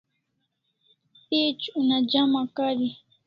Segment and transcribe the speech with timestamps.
[1.27, 2.89] Page una jama kari